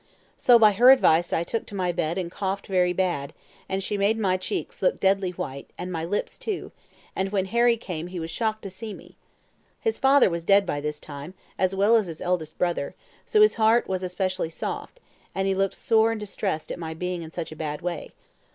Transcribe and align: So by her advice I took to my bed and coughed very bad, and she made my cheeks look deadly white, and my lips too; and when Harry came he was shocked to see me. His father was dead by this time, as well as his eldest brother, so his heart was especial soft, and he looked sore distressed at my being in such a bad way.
So 0.35 0.57
by 0.57 0.71
her 0.71 0.89
advice 0.89 1.31
I 1.31 1.43
took 1.43 1.67
to 1.67 1.75
my 1.75 1.91
bed 1.91 2.17
and 2.17 2.31
coughed 2.31 2.65
very 2.65 2.91
bad, 2.91 3.33
and 3.69 3.83
she 3.83 3.99
made 3.99 4.17
my 4.17 4.35
cheeks 4.35 4.81
look 4.81 4.99
deadly 4.99 5.29
white, 5.29 5.69
and 5.77 5.91
my 5.91 6.03
lips 6.03 6.39
too; 6.39 6.71
and 7.15 7.31
when 7.31 7.45
Harry 7.45 7.77
came 7.77 8.07
he 8.07 8.19
was 8.19 8.31
shocked 8.31 8.63
to 8.63 8.71
see 8.71 8.95
me. 8.95 9.15
His 9.79 9.99
father 9.99 10.27
was 10.31 10.43
dead 10.43 10.65
by 10.65 10.81
this 10.81 10.99
time, 10.99 11.35
as 11.55 11.75
well 11.75 11.95
as 11.95 12.07
his 12.07 12.19
eldest 12.19 12.57
brother, 12.57 12.95
so 13.27 13.43
his 13.43 13.53
heart 13.61 13.87
was 13.87 14.01
especial 14.01 14.49
soft, 14.49 14.99
and 15.35 15.47
he 15.47 15.53
looked 15.53 15.75
sore 15.75 16.15
distressed 16.15 16.71
at 16.71 16.79
my 16.79 16.95
being 16.95 17.21
in 17.21 17.29
such 17.31 17.51
a 17.51 17.55
bad 17.55 17.83
way. 17.83 18.11